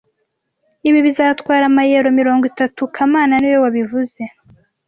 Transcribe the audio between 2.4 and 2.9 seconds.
itatu